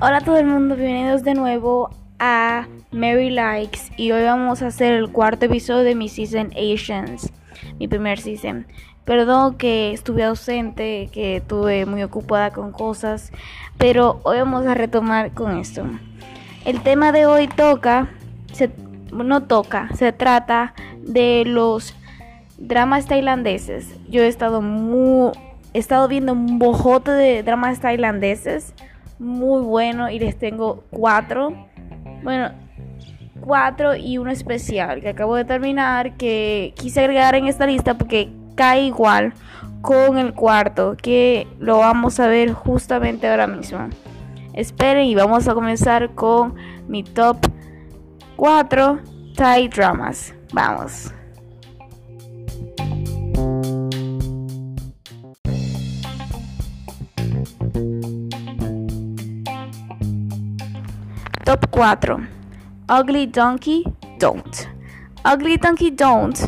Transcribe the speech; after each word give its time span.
Hola 0.00 0.18
a 0.18 0.20
todo 0.20 0.38
el 0.38 0.46
mundo, 0.46 0.76
bienvenidos 0.76 1.22
de 1.22 1.34
nuevo 1.34 1.90
a 2.18 2.66
Mary 2.92 3.30
Likes 3.30 3.80
y 3.96 4.12
hoy 4.12 4.22
vamos 4.22 4.62
a 4.62 4.68
hacer 4.68 4.94
el 4.94 5.10
cuarto 5.10 5.46
episodio 5.46 5.82
de 5.82 5.94
mi 5.94 6.08
season 6.08 6.50
Asians, 6.52 7.30
mi 7.78 7.88
primer 7.88 8.20
season. 8.20 8.66
Perdón 9.04 9.56
que 9.56 9.92
estuve 9.92 10.24
ausente, 10.24 11.10
que 11.12 11.36
estuve 11.36 11.84
muy 11.84 12.02
ocupada 12.02 12.52
con 12.52 12.72
cosas, 12.72 13.32
pero 13.76 14.20
hoy 14.22 14.38
vamos 14.38 14.66
a 14.66 14.74
retomar 14.74 15.32
con 15.32 15.58
esto. 15.58 15.84
El 16.64 16.80
tema 16.82 17.12
de 17.12 17.26
hoy 17.26 17.48
toca, 17.48 18.08
no 19.12 19.42
toca, 19.42 19.88
se 19.94 20.12
trata 20.12 20.74
de 21.02 21.44
los 21.46 21.94
dramas 22.58 23.06
tailandeses. 23.06 23.94
Yo 24.08 24.22
he 24.22 24.28
estado 24.28 24.60
muy, 24.60 25.32
he 25.72 25.78
estado 25.78 26.08
viendo 26.08 26.32
un 26.32 26.58
bojote 26.58 27.10
de 27.10 27.42
dramas 27.42 27.80
tailandeses 27.80 28.74
muy 29.18 29.62
bueno 29.62 30.10
y 30.10 30.18
les 30.18 30.38
tengo 30.38 30.84
cuatro. 30.90 31.68
Bueno, 32.22 32.50
cuatro 33.40 33.96
y 33.96 34.18
uno 34.18 34.30
especial 34.30 35.00
que 35.00 35.08
acabo 35.08 35.34
de 35.36 35.44
terminar 35.44 36.16
que 36.16 36.74
quise 36.76 37.00
agregar 37.00 37.34
en 37.34 37.46
esta 37.46 37.66
lista 37.66 37.94
porque 37.94 38.30
cae 38.54 38.82
igual 38.82 39.32
con 39.80 40.18
el 40.18 40.34
cuarto 40.34 40.96
que 41.00 41.46
lo 41.58 41.78
vamos 41.78 42.18
a 42.20 42.26
ver 42.26 42.52
justamente 42.52 43.28
ahora 43.28 43.46
mismo. 43.46 43.88
Esperen 44.54 45.04
y 45.04 45.14
vamos 45.14 45.46
a 45.46 45.54
comenzar 45.54 46.14
con 46.14 46.54
mi 46.88 47.04
top 47.04 47.38
4 48.36 48.98
Thai 49.36 49.68
dramas. 49.68 50.34
Vamos. 50.52 51.12
Top 61.48 61.70
4. 61.70 62.28
Ugly 62.90 63.28
Donkey 63.28 63.82
Don't. 64.18 64.68
Ugly 65.24 65.56
Donkey 65.56 65.90
Don't 65.90 66.38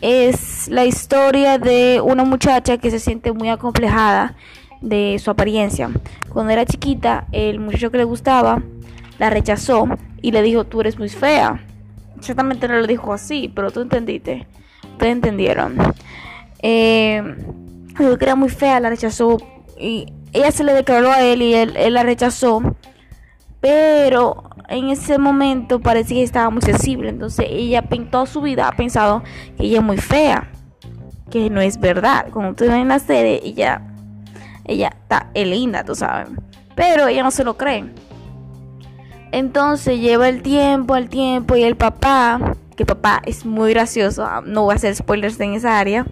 es 0.00 0.68
la 0.68 0.86
historia 0.86 1.58
de 1.58 2.00
una 2.02 2.24
muchacha 2.24 2.78
que 2.78 2.90
se 2.90 2.98
siente 2.98 3.30
muy 3.32 3.50
acomplejada 3.50 4.36
de 4.80 5.20
su 5.22 5.30
apariencia. 5.30 5.90
Cuando 6.30 6.50
era 6.50 6.64
chiquita, 6.64 7.26
el 7.30 7.60
muchacho 7.60 7.90
que 7.90 7.98
le 7.98 8.04
gustaba 8.04 8.62
la 9.18 9.28
rechazó 9.28 9.86
y 10.22 10.32
le 10.32 10.40
dijo, 10.40 10.64
tú 10.64 10.80
eres 10.80 10.98
muy 10.98 11.10
fea. 11.10 11.60
Exactamente 12.16 12.68
no 12.68 12.76
lo 12.76 12.86
dijo 12.86 13.12
así, 13.12 13.52
pero 13.54 13.70
tú 13.70 13.82
entendiste. 13.82 14.46
Ustedes 14.92 15.12
entendieron. 15.12 15.76
Eh, 16.62 17.36
que 17.98 18.16
era 18.18 18.34
muy 18.34 18.48
fea, 18.48 18.80
la 18.80 18.88
rechazó 18.88 19.36
y 19.78 20.06
ella 20.32 20.52
se 20.52 20.64
le 20.64 20.72
declaró 20.72 21.12
a 21.12 21.20
él 21.20 21.42
y 21.42 21.52
él 21.52 21.92
la 21.92 22.02
rechazó 22.02 22.62
pero 23.60 24.44
en 24.68 24.88
ese 24.88 25.18
momento 25.18 25.80
parecía 25.80 26.18
que 26.18 26.24
estaba 26.24 26.50
muy 26.50 26.62
sensible. 26.62 27.10
Entonces 27.10 27.46
ella 27.48 27.82
pintó 27.82 28.26
su 28.26 28.40
vida, 28.40 28.68
ha 28.68 28.72
pensado 28.72 29.22
que 29.56 29.64
ella 29.64 29.78
es 29.78 29.84
muy 29.84 29.98
fea. 29.98 30.50
Que 31.30 31.50
no 31.50 31.60
es 31.60 31.78
verdad. 31.78 32.28
Como 32.30 32.50
ustedes 32.50 32.72
ven 32.72 32.82
en 32.82 32.88
la 32.88 32.98
serie, 32.98 33.40
ella, 33.44 33.82
ella 34.64 34.88
está 34.88 35.30
linda, 35.34 35.84
tú 35.84 35.94
sabes. 35.94 36.28
Pero 36.74 37.06
ella 37.06 37.22
no 37.22 37.30
se 37.30 37.44
lo 37.44 37.56
cree. 37.56 37.84
Entonces 39.32 40.00
lleva 40.00 40.28
el 40.28 40.42
tiempo, 40.42 40.96
el 40.96 41.08
tiempo 41.08 41.54
y 41.54 41.62
el 41.62 41.76
papá, 41.76 42.56
que 42.76 42.84
papá 42.84 43.22
es 43.24 43.46
muy 43.46 43.72
gracioso, 43.72 44.26
no 44.44 44.64
voy 44.64 44.72
a 44.72 44.76
hacer 44.76 44.96
spoilers 44.96 45.38
en 45.38 45.54
esa 45.54 45.78
área. 45.78 46.04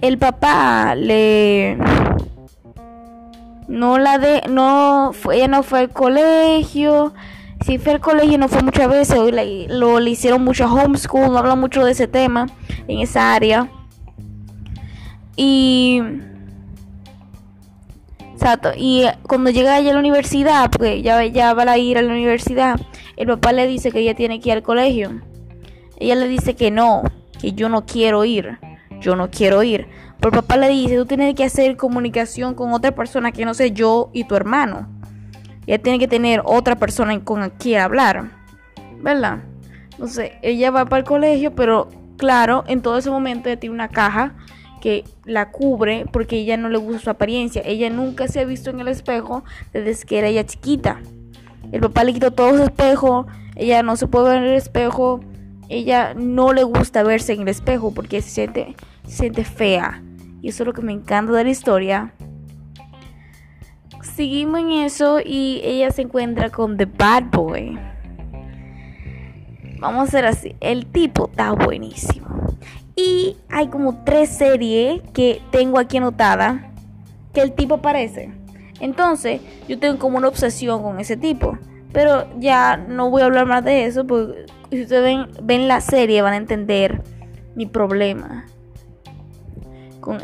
El 0.00 0.18
papá 0.18 0.94
le 0.94 1.76
no 3.68 3.98
la 3.98 4.18
de 4.18 4.42
no 4.48 5.12
ella 5.32 5.46
no 5.46 5.62
fue 5.62 5.80
al 5.80 5.90
colegio. 5.90 7.12
Si 7.64 7.78
fue 7.78 7.92
al 7.92 8.00
colegio 8.00 8.38
no 8.38 8.48
fue 8.48 8.62
muchas 8.62 8.88
veces. 8.88 9.18
Lo 9.68 10.00
le 10.00 10.10
hicieron 10.10 10.42
mucho 10.42 10.66
homeschool 10.66 11.32
no 11.32 11.38
habla 11.38 11.54
mucho 11.54 11.84
de 11.84 11.92
ese 11.92 12.08
tema 12.08 12.46
en 12.88 13.00
esa 13.00 13.34
área. 13.34 13.70
Y 15.36 16.02
exacto 18.32 18.70
y 18.76 19.04
cuando 19.22 19.50
llega 19.50 19.78
ella 19.78 19.90
a 19.90 19.94
la 19.94 20.00
universidad 20.00 20.70
porque 20.70 21.02
ya, 21.02 21.24
ya 21.26 21.54
va 21.54 21.64
a 21.64 21.78
ir 21.78 21.98
a 21.98 22.02
la 22.02 22.12
universidad 22.12 22.80
el 23.16 23.26
papá 23.26 23.52
le 23.52 23.66
dice 23.66 23.90
que 23.90 23.98
ella 23.98 24.14
tiene 24.14 24.40
que 24.40 24.50
ir 24.50 24.56
al 24.56 24.62
colegio. 24.62 25.22
Ella 25.98 26.14
le 26.14 26.28
dice 26.28 26.54
que 26.54 26.70
no 26.70 27.02
que 27.40 27.52
yo 27.52 27.68
no 27.68 27.84
quiero 27.84 28.24
ir 28.24 28.58
yo 29.00 29.14
no 29.14 29.30
quiero 29.30 29.62
ir 29.62 29.86
pero 30.20 30.32
papá 30.32 30.56
le 30.56 30.68
dice, 30.68 30.96
tú 30.96 31.06
tienes 31.06 31.34
que 31.34 31.44
hacer 31.44 31.76
comunicación 31.76 32.54
con 32.54 32.72
otra 32.72 32.92
persona 32.92 33.32
que 33.32 33.44
no 33.44 33.54
sé 33.54 33.70
yo 33.72 34.10
y 34.12 34.24
tu 34.24 34.34
hermano. 34.34 34.88
Ella 35.66 35.78
tiene 35.78 35.98
que 35.98 36.08
tener 36.08 36.42
otra 36.44 36.76
persona 36.76 37.18
con 37.24 37.50
quien 37.50 37.80
hablar. 37.80 38.30
¿Verdad? 39.00 39.40
Entonces, 39.92 40.32
ella 40.42 40.70
va 40.70 40.86
para 40.86 41.00
el 41.00 41.04
colegio, 41.04 41.54
pero 41.54 41.88
claro, 42.16 42.64
en 42.66 42.82
todo 42.82 42.98
ese 42.98 43.10
momento 43.10 43.48
ella 43.48 43.60
tiene 43.60 43.74
una 43.74 43.88
caja 43.88 44.34
que 44.80 45.04
la 45.24 45.50
cubre 45.50 46.06
porque 46.12 46.36
ella 46.38 46.56
no 46.56 46.68
le 46.68 46.78
gusta 46.78 47.02
su 47.02 47.10
apariencia. 47.10 47.62
Ella 47.64 47.90
nunca 47.90 48.28
se 48.28 48.40
ha 48.40 48.44
visto 48.44 48.70
en 48.70 48.80
el 48.80 48.88
espejo 48.88 49.44
desde 49.72 50.06
que 50.06 50.18
era 50.18 50.28
ella 50.28 50.46
chiquita. 50.46 51.00
El 51.70 51.80
papá 51.80 52.04
le 52.04 52.14
quitó 52.14 52.30
todos 52.32 52.52
los 52.52 52.62
espejos, 52.62 53.26
ella 53.54 53.82
no 53.82 53.96
se 53.96 54.06
puede 54.06 54.30
ver 54.30 54.38
en 54.38 54.44
el 54.44 54.54
espejo, 54.54 55.20
ella 55.68 56.14
no 56.14 56.52
le 56.52 56.62
gusta 56.62 57.02
verse 57.02 57.34
en 57.34 57.42
el 57.42 57.48
espejo 57.48 57.92
porque 57.92 58.22
se 58.22 58.30
siente, 58.30 58.74
se 59.04 59.16
siente 59.16 59.44
fea. 59.44 60.02
Y 60.40 60.48
eso 60.48 60.62
es 60.62 60.66
lo 60.66 60.72
que 60.72 60.82
me 60.82 60.92
encanta 60.92 61.32
de 61.32 61.44
la 61.44 61.50
historia. 61.50 62.12
Seguimos 64.02 64.60
en 64.60 64.72
eso 64.72 65.20
y 65.24 65.60
ella 65.64 65.90
se 65.90 66.02
encuentra 66.02 66.50
con 66.50 66.76
The 66.76 66.86
Bad 66.86 67.24
Boy. 67.32 67.78
Vamos 69.80 70.00
a 70.00 70.02
hacer 70.04 70.26
así. 70.26 70.56
El 70.60 70.86
tipo 70.86 71.28
está 71.28 71.52
buenísimo. 71.52 72.26
Y 72.96 73.36
hay 73.48 73.68
como 73.68 74.02
tres 74.04 74.30
series 74.30 75.02
que 75.12 75.40
tengo 75.50 75.78
aquí 75.78 75.98
anotada 75.98 76.72
que 77.32 77.40
el 77.40 77.52
tipo 77.52 77.76
aparece. 77.76 78.32
Entonces, 78.80 79.40
yo 79.68 79.78
tengo 79.78 79.98
como 79.98 80.18
una 80.18 80.28
obsesión 80.28 80.82
con 80.82 80.98
ese 80.98 81.16
tipo. 81.16 81.58
Pero 81.92 82.28
ya 82.38 82.76
no 82.76 83.10
voy 83.10 83.22
a 83.22 83.26
hablar 83.26 83.46
más 83.46 83.64
de 83.64 83.86
eso 83.86 84.06
porque 84.06 84.46
si 84.70 84.82
ustedes 84.82 85.02
ven, 85.02 85.28
ven 85.42 85.68
la 85.68 85.80
serie 85.80 86.22
van 86.22 86.34
a 86.34 86.36
entender 86.36 87.02
mi 87.54 87.66
problema 87.66 88.46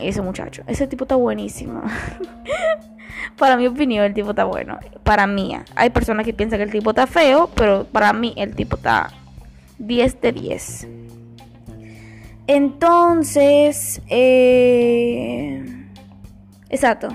ese 0.01 0.23
muchacho. 0.23 0.63
Ese 0.67 0.87
tipo 0.87 1.05
está 1.05 1.17
buenísimo. 1.17 1.83
para 3.37 3.57
mi 3.57 3.67
opinión, 3.67 4.05
el 4.05 4.15
tipo 4.15 4.31
está 4.31 4.45
bueno. 4.45 4.79
Para 5.03 5.27
mí, 5.27 5.57
hay 5.75 5.91
personas 5.91 6.25
que 6.25 6.33
piensan 6.33 6.59
que 6.59 6.65
el 6.65 6.71
tipo 6.71 6.91
está 6.91 7.07
feo, 7.07 7.51
pero 7.55 7.85
para 7.85 8.13
mí 8.13 8.35
el 8.37 8.55
tipo 8.55 8.77
está 8.77 9.11
10 9.79 10.21
de 10.21 10.33
10. 10.33 10.89
Entonces, 12.47 14.03
eh, 14.09 15.65
exacto. 16.69 17.09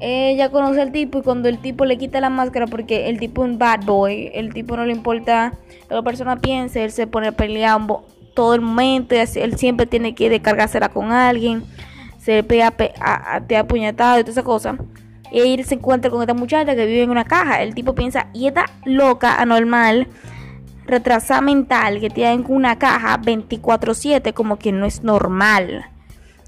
Ella 0.00 0.50
conoce 0.50 0.80
al 0.80 0.92
tipo 0.92 1.18
y 1.18 1.22
cuando 1.22 1.48
el 1.48 1.58
tipo 1.58 1.84
le 1.84 1.98
quita 1.98 2.20
la 2.20 2.30
máscara, 2.30 2.66
porque 2.66 3.08
el 3.08 3.18
tipo 3.18 3.44
es 3.44 3.50
un 3.50 3.58
bad 3.58 3.84
boy, 3.84 4.30
el 4.32 4.54
tipo 4.54 4.76
no 4.76 4.84
le 4.84 4.92
importa 4.92 5.54
lo 5.82 5.88
que 5.88 5.94
la 5.94 6.02
persona 6.02 6.36
piense, 6.36 6.84
él 6.84 6.92
se 6.92 7.08
pone 7.08 7.28
a 7.28 7.32
pelear 7.32 7.80
todo 8.34 8.54
el 8.54 8.60
momento, 8.60 9.16
él 9.16 9.56
siempre 9.56 9.86
tiene 9.86 10.14
que 10.14 10.30
descargársela 10.30 10.88
con 10.88 11.10
alguien 11.10 11.64
te 13.46 13.56
apuñetado 13.56 14.18
y 14.18 14.22
toda 14.22 14.32
esa 14.32 14.42
cosa. 14.42 14.76
Y 15.30 15.40
él 15.40 15.64
se 15.64 15.74
encuentra 15.74 16.10
con 16.10 16.20
esta 16.20 16.34
muchacha 16.34 16.74
que 16.74 16.86
vive 16.86 17.02
en 17.02 17.10
una 17.10 17.24
caja. 17.24 17.62
El 17.62 17.74
tipo 17.74 17.94
piensa, 17.94 18.28
y 18.32 18.46
esta 18.46 18.66
loca, 18.84 19.40
anormal, 19.40 20.08
retrasada 20.86 21.40
mental, 21.40 22.00
que 22.00 22.10
tiene 22.10 22.32
en 22.32 22.44
una 22.48 22.78
caja 22.78 23.18
24-7, 23.20 24.32
como 24.32 24.58
que 24.58 24.72
no 24.72 24.86
es 24.86 25.02
normal. 25.02 25.86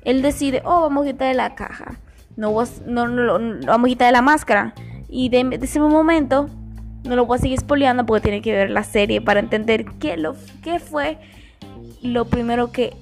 Él 0.04 0.22
decide, 0.22 0.62
oh, 0.64 0.82
vamos 0.82 1.04
a 1.06 1.10
quitarle 1.10 1.34
la 1.34 1.54
caja. 1.54 1.98
No, 2.36 2.54
no, 2.86 3.06
no, 3.08 3.66
vamos 3.66 3.86
a 3.86 3.88
quitarle 3.88 4.12
la 4.12 4.22
máscara. 4.22 4.74
Y 5.08 5.28
de, 5.28 5.58
ese 5.60 5.80
momento, 5.80 6.48
no 7.04 7.16
lo 7.16 7.26
voy 7.26 7.38
a 7.38 7.40
seguir 7.40 7.58
spoileando 7.58 8.06
porque 8.06 8.22
tiene 8.22 8.42
que 8.42 8.52
ver 8.52 8.70
la 8.70 8.84
serie 8.84 9.20
para 9.20 9.40
entender 9.40 9.84
qué, 9.98 10.16
lo, 10.16 10.36
qué 10.62 10.78
fue 10.78 11.18
lo 12.02 12.24
primero 12.26 12.72
que 12.72 12.96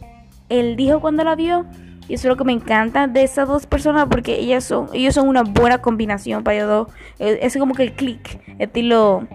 él 0.49 0.77
dijo 0.77 1.01
cuando 1.01 1.23
la 1.23 1.37
vio 1.37 1.67
y 2.09 2.15
eso 2.15 2.27
es 2.27 2.31
lo 2.31 2.37
que 2.37 2.45
me 2.45 2.53
encanta 2.53 3.07
de 3.07 3.23
esas 3.23 3.47
dos 3.47 3.67
personas 3.67 4.07
porque 4.11 4.39
ellas 4.39 4.65
son, 4.65 4.89
ellos 4.95 5.15
son 5.15 5.29
una 5.29 5.43
buena 5.43 5.83
combinación 5.83 6.43
para 6.43 6.57
ellos 6.57 6.69
dos. 6.69 6.89
Es 7.19 7.57
como 7.59 7.75
que 7.75 7.83
el 7.83 7.93
click, 7.93 8.41
estilo 8.59 9.29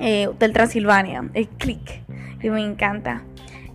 eh, 0.00 0.30
del 0.38 0.52
Transilvania, 0.54 1.28
el 1.34 1.46
click, 1.48 2.02
que 2.40 2.50
me 2.50 2.62
encanta. 2.62 3.22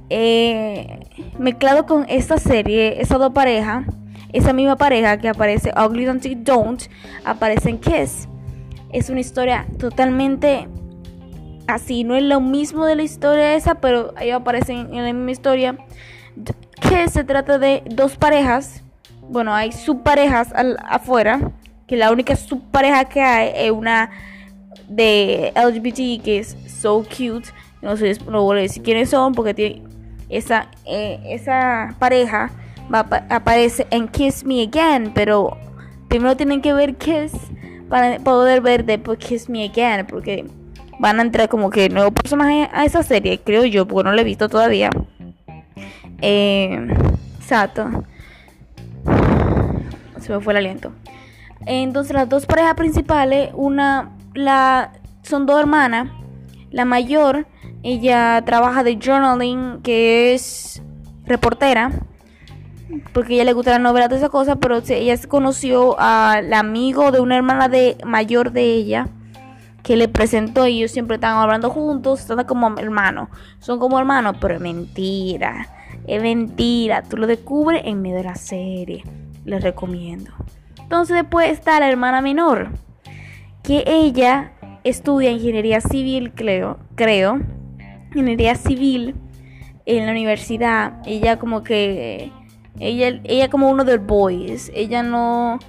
Eh, 0.10 1.00
mezclado 1.38 1.86
con 1.86 2.06
esta 2.10 2.38
serie, 2.38 3.00
esas 3.00 3.20
dos 3.20 3.32
parejas, 3.32 3.86
esa 4.34 4.54
misma 4.54 4.76
pareja 4.76 5.18
que 5.18 5.30
aparece 5.30 5.72
Ugly 5.78 6.06
Don't 6.06 6.26
Don't, 6.26 6.82
aparece 7.26 7.70
en 7.70 7.78
Kiss. 7.78 8.28
Es 8.92 9.12
una 9.12 9.20
historia 9.20 9.68
totalmente 9.78 10.68
así, 11.68 12.04
no 12.04 12.16
es 12.16 12.24
lo 12.24 12.42
mismo 12.42 12.86
de 12.86 12.96
la 12.96 13.04
historia 13.04 13.56
esa, 13.56 13.76
pero 13.76 14.14
ellos 14.20 14.42
aparecen 14.42 14.94
en 14.94 15.04
la 15.04 15.14
misma 15.14 15.32
historia 15.32 15.78
se 17.10 17.24
trata 17.24 17.58
de 17.58 17.84
dos 17.86 18.18
parejas 18.18 18.86
bueno, 19.30 19.54
hay 19.54 19.72
subparejas 19.72 20.54
afuera, 20.88 21.52
que 21.88 21.98
la 21.98 22.12
única 22.12 22.36
subpareja 22.36 23.06
que 23.06 23.22
hay 23.22 23.52
es 23.56 23.72
una 23.72 24.10
de 24.88 25.52
LGBT 25.56 26.24
que 26.24 26.40
es 26.40 26.56
so 26.68 27.04
cute. 27.04 27.50
No 27.82 27.98
sé, 27.98 28.18
no 28.30 28.44
voy 28.44 28.60
a 28.60 28.62
decir 28.62 28.84
quiénes 28.84 29.10
son 29.10 29.34
porque 29.34 29.54
tiene 29.54 29.84
esa, 30.30 30.70
eh, 30.86 31.20
esa 31.26 31.96
pareja 32.00 32.52
aparece 33.30 33.88
en 33.90 34.08
Kiss 34.08 34.44
Me 34.44 34.64
Again, 34.64 35.12
pero 35.14 35.58
primero 36.08 36.36
tienen 36.36 36.62
que 36.62 36.74
ver 36.74 36.96
Kiss 36.96 37.34
para 37.90 38.20
poder 38.20 38.62
ver 38.62 38.86
después 38.86 39.20
Kiss 39.20 39.50
Me 39.50 39.66
Again, 39.66 40.06
porque 40.08 40.46
van 41.00 41.20
a 41.20 41.24
entrar 41.24 41.50
como 41.50 41.70
que 41.70 41.90
nuevos 41.90 42.14
personajes 42.14 42.70
a 42.72 42.86
esa 42.86 43.04
serie, 43.04 43.40
creo 43.40 43.66
yo, 43.66 43.88
porque 43.88 44.10
no 44.10 44.16
la 44.16 44.22
he 44.22 44.26
visto 44.26 44.50
todavía. 44.50 44.90
Eh, 46.22 46.88
exacto. 47.38 48.06
Se 50.20 50.34
me 50.34 50.40
fue 50.40 50.54
el 50.54 50.58
aliento. 50.58 50.92
Entonces 51.66 52.14
las 52.14 52.30
dos 52.30 52.46
parejas 52.46 52.76
principales, 52.76 53.52
una, 53.54 54.12
la, 54.34 54.92
son 55.24 55.46
dos 55.46 55.60
hermanas. 55.60 56.10
La 56.72 56.86
mayor, 56.86 57.48
ella 57.84 58.42
trabaja 58.46 58.84
de 58.84 59.00
journaling, 59.02 59.82
que 59.82 60.34
es 60.34 60.82
reportera, 61.26 61.92
porque 63.14 63.36
ella 63.36 63.46
le 63.46 63.54
gusta 63.54 63.72
la 63.72 63.80
novela 63.80 64.08
de 64.08 64.18
esa 64.18 64.30
cosa, 64.30 64.58
pero 64.58 64.82
ella 64.88 65.18
se 65.18 65.28
conoció 65.28 65.96
al 66.00 66.54
amigo 66.54 67.12
de 67.12 67.20
una 67.20 67.36
hermana 67.36 67.70
de 67.70 67.98
mayor 68.06 68.52
de 68.52 68.64
ella 68.64 69.08
que 69.84 69.96
le 69.96 70.08
presentó 70.08 70.68
y 70.68 70.80
ellos 70.80 70.92
siempre 70.92 71.16
estaban 71.16 71.42
hablando 71.42 71.70
juntos, 71.70 72.22
están 72.22 72.44
como 72.46 72.76
hermanos, 72.78 73.30
son 73.60 73.80
como 73.80 74.00
hermanos, 74.00 74.36
pero 74.42 74.60
mentira, 74.60 75.68
es 76.08 76.22
mentira, 76.22 77.04
tú 77.04 77.18
lo 77.18 77.28
descubres 77.28 77.82
en 77.86 78.02
medio 78.02 78.18
de 78.18 78.24
la 78.24 78.36
serie, 78.36 79.04
les 79.44 79.64
recomiendo. 79.64 80.32
Entonces 80.82 81.16
después 81.16 81.50
está 81.50 81.80
la 81.80 81.90
hermana 81.90 82.22
menor, 82.22 82.70
que 83.64 83.84
ella 83.88 84.52
estudia 84.84 85.32
ingeniería 85.32 85.82
civil, 85.82 86.32
creo, 86.36 86.78
creo, 86.96 87.40
ingeniería 88.10 88.56
civil 88.56 89.16
en 89.86 90.06
la 90.06 90.12
universidad, 90.12 91.02
ella 91.06 91.40
como 91.40 91.64
que, 91.64 92.32
ella, 92.80 93.20
ella 93.24 93.50
como 93.50 93.70
uno 93.70 93.84
de 93.84 93.98
los 93.98 94.06
boys, 94.06 94.72
ella 94.76 95.02
no, 95.02 95.60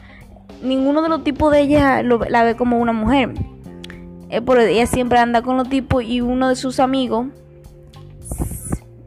ninguno 0.63 1.03
de 1.03 1.09
los 1.09 1.25
tipos 1.25 1.53
de 1.53 1.61
ella 1.61 2.03
la 2.03 2.45
ve 2.45 2.57
como 2.57 2.79
una 2.79 2.93
mujer. 2.93 3.33
Eh, 4.29 4.43
ella 4.69 4.87
siempre 4.87 5.19
anda 5.19 5.43
con 5.43 5.57
los 5.57 5.69
tipos 5.69 6.03
y 6.05 6.21
uno 6.21 6.49
de 6.49 6.57
sus 6.57 6.81
amigos 6.81 7.29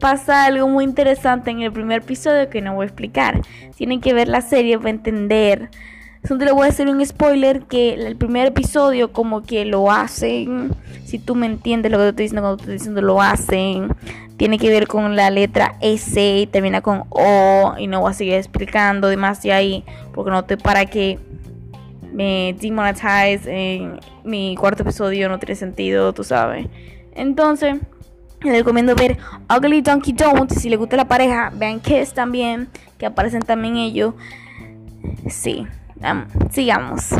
pasa 0.00 0.46
algo 0.46 0.66
muy 0.66 0.84
interesante 0.84 1.50
en 1.50 1.60
el 1.60 1.72
primer 1.72 2.02
episodio 2.02 2.48
que 2.50 2.60
no 2.60 2.74
voy 2.74 2.84
a 2.84 2.86
explicar. 2.86 3.40
Tienen 3.76 4.00
que 4.00 4.12
ver 4.12 4.28
la 4.28 4.40
serie 4.40 4.78
para 4.78 4.90
entender. 4.90 5.70
Donde 6.28 6.44
le 6.44 6.52
voy 6.52 6.66
a 6.66 6.70
hacer 6.70 6.88
un 6.88 7.04
spoiler 7.06 7.62
que 7.62 7.94
el 7.94 8.16
primer 8.16 8.48
episodio 8.48 9.12
como 9.12 9.42
que 9.42 9.64
lo 9.64 9.90
hacen, 9.90 10.70
si 11.04 11.18
tú 11.18 11.34
me 11.34 11.46
entiendes 11.46 11.90
lo 11.90 11.98
que 11.98 12.04
te 12.04 12.08
estoy 12.10 12.24
diciendo 12.24 12.42
cuando 12.42 12.60
estoy 12.60 12.74
diciendo 12.74 13.00
lo 13.00 13.22
hacen, 13.22 13.94
tiene 14.36 14.58
que 14.58 14.68
ver 14.68 14.86
con 14.86 15.16
la 15.16 15.30
letra 15.30 15.76
S 15.80 16.38
y 16.40 16.46
termina 16.46 16.82
con 16.82 17.04
O 17.08 17.74
y 17.78 17.86
no 17.86 18.00
voy 18.00 18.10
a 18.10 18.14
seguir 18.14 18.34
explicando 18.34 19.08
demasiado 19.08 19.58
ahí 19.58 19.84
porque 20.12 20.30
no 20.30 20.44
te 20.44 20.58
para 20.58 20.84
que 20.86 21.18
me 22.12 22.54
demonetize 22.60 23.48
en 23.48 24.00
mi 24.24 24.56
cuarto 24.56 24.82
episodio 24.82 25.28
no 25.28 25.38
tiene 25.38 25.54
sentido, 25.54 26.12
tú 26.12 26.22
sabes. 26.24 26.66
Entonces, 27.14 27.76
les 28.42 28.58
recomiendo 28.58 28.94
ver 28.94 29.18
Ugly 29.54 29.82
Donkey 29.82 30.12
Don't. 30.12 30.50
Si 30.52 30.68
les 30.68 30.78
gusta 30.78 30.96
la 30.96 31.08
pareja, 31.08 31.50
vean 31.54 31.80
Kiss 31.80 32.14
también, 32.14 32.68
que 32.98 33.06
aparecen 33.06 33.42
también 33.42 33.76
ellos. 33.76 34.14
Sí, 35.28 35.66
sigamos. 36.50 37.10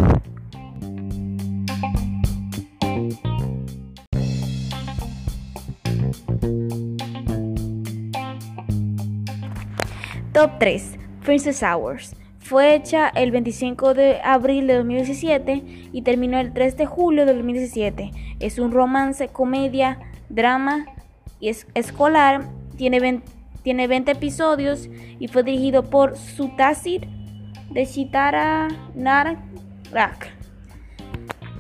Top 10.32 10.52
3 10.58 10.96
Princess 11.24 11.62
Hours 11.62 12.16
fue 12.38 12.74
hecha 12.74 13.08
el 13.08 13.30
25 13.30 13.94
de 13.94 14.20
abril 14.22 14.66
de 14.66 14.76
2017 14.76 15.90
y 15.92 16.02
terminó 16.02 16.38
el 16.38 16.52
3 16.52 16.76
de 16.76 16.86
julio 16.86 17.26
de 17.26 17.34
2017. 17.34 18.10
Es 18.40 18.58
un 18.58 18.72
romance, 18.72 19.28
comedia, 19.28 19.98
drama 20.30 20.86
y 21.40 21.48
es 21.48 21.66
escolar. 21.74 22.48
Tiene 22.76 23.00
20, 23.00 23.26
tiene 23.62 23.88
20 23.88 24.12
episodios 24.12 24.88
y 25.18 25.28
fue 25.28 25.42
dirigido 25.42 25.84
por 25.84 26.16
Sutasir 26.16 27.08
de 27.70 27.86
Chitara 27.86 28.68
Narak. 28.94 30.32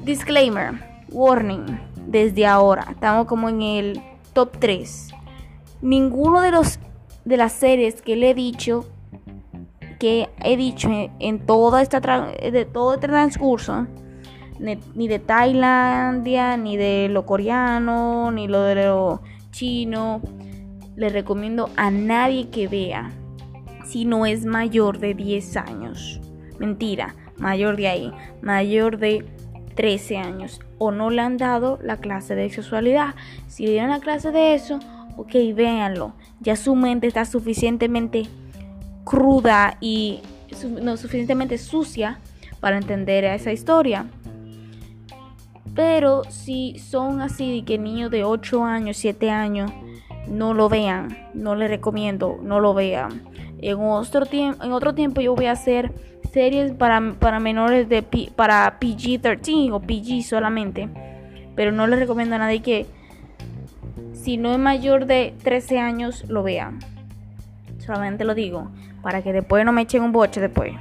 Disclaimer, 0.04 1.04
warning, 1.10 1.78
desde 2.06 2.46
ahora 2.46 2.86
estamos 2.90 3.26
como 3.26 3.48
en 3.48 3.62
el 3.62 4.02
top 4.32 4.58
3. 4.58 5.08
Ninguno 5.82 6.40
de 6.40 6.50
los 6.50 6.78
de 7.24 7.36
las 7.36 7.52
series 7.52 8.00
que 8.00 8.16
le 8.16 8.30
he 8.30 8.34
dicho 8.34 8.86
que 9.98 10.30
he 10.42 10.56
dicho 10.56 10.88
en, 11.18 11.46
toda 11.46 11.82
esta 11.82 12.00
de 12.00 12.64
todo 12.64 12.94
este 12.94 13.06
transcurso, 13.06 13.86
ni, 14.58 15.08
de 15.08 15.18
Tailandia, 15.18 16.56
ni 16.56 16.78
de 16.78 17.08
lo 17.10 17.26
coreano, 17.26 18.30
ni 18.30 18.48
lo 18.48 18.62
de 18.62 18.86
lo 18.86 19.20
chino, 19.50 20.20
le 20.96 21.08
recomiendo 21.08 21.70
a 21.76 21.90
nadie 21.90 22.50
que 22.50 22.68
vea 22.68 23.12
si 23.84 24.04
no 24.04 24.26
es 24.26 24.44
mayor 24.44 24.98
de 24.98 25.14
10 25.14 25.56
años. 25.56 26.20
Mentira, 26.58 27.14
mayor 27.38 27.76
de 27.76 27.88
ahí, 27.88 28.12
mayor 28.42 28.98
de 28.98 29.24
13 29.74 30.18
años. 30.18 30.60
O 30.78 30.90
no 30.90 31.10
le 31.10 31.22
han 31.22 31.36
dado 31.36 31.78
la 31.82 31.96
clase 31.96 32.34
de 32.34 32.50
sexualidad. 32.50 33.14
Si 33.48 33.64
le 33.64 33.72
dieron 33.72 33.90
la 33.90 34.00
clase 34.00 34.30
de 34.30 34.54
eso, 34.54 34.78
ok, 35.16 35.32
véanlo. 35.54 36.14
Ya 36.40 36.56
su 36.56 36.76
mente 36.76 37.06
está 37.06 37.24
suficientemente 37.24 38.24
cruda 39.04 39.76
y 39.80 40.20
no 40.82 40.96
suficientemente 40.96 41.58
sucia 41.58 42.18
para 42.60 42.76
entender 42.76 43.24
esa 43.24 43.52
historia. 43.52 44.06
Pero 45.74 46.24
si 46.24 46.78
son 46.78 47.20
así 47.20 47.62
que 47.62 47.78
niños 47.78 48.10
de 48.10 48.24
8 48.24 48.64
años, 48.64 48.96
7 48.96 49.30
años, 49.30 49.72
no 50.26 50.54
lo 50.54 50.68
vean, 50.68 51.16
no 51.34 51.54
les 51.54 51.70
recomiendo, 51.70 52.38
no 52.42 52.60
lo 52.60 52.74
vean. 52.74 53.22
En 53.60 53.78
otro, 53.80 54.26
en 54.32 54.72
otro 54.72 54.94
tiempo 54.94 55.20
yo 55.20 55.34
voy 55.34 55.46
a 55.46 55.52
hacer 55.52 55.92
series 56.32 56.72
para, 56.72 57.14
para 57.18 57.40
menores 57.40 57.88
de 57.88 58.02
para 58.34 58.78
PG-13 58.80 59.72
o 59.72 59.80
PG 59.80 60.22
solamente. 60.26 60.88
Pero 61.56 61.72
no 61.72 61.86
les 61.86 61.98
recomiendo 61.98 62.36
a 62.36 62.38
nadie 62.38 62.62
que 62.62 62.86
si 64.12 64.36
no 64.36 64.52
es 64.52 64.58
mayor 64.58 65.06
de 65.06 65.34
13 65.42 65.78
años 65.78 66.24
lo 66.28 66.42
vean. 66.42 66.78
Solamente 67.78 68.24
lo 68.24 68.34
digo 68.34 68.70
para 69.02 69.22
que 69.22 69.32
después 69.32 69.64
no 69.64 69.72
me 69.72 69.82
echen 69.82 70.02
un 70.02 70.12
boche 70.12 70.40
después. 70.40 70.72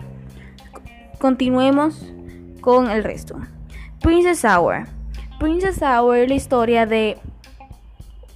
Continuemos 1.19 2.13
con 2.61 2.89
el 2.89 3.03
resto. 3.03 3.37
Princess 4.01 4.43
Hour. 4.45 4.87
Princess 5.39 5.81
Hour 5.81 6.17
es 6.17 6.29
la 6.29 6.35
historia 6.35 6.85
de 6.85 7.17